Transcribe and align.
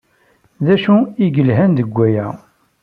D 0.65 0.67
acu 0.75 0.97
i 1.23 1.27
yelhan 1.35 1.71
deg 1.77 1.89
waya? 1.95 2.27